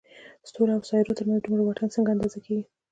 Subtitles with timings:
[0.49, 2.65] ستورو او سيارو تر منځ دومره واټن څنګه اندازه کېږي؟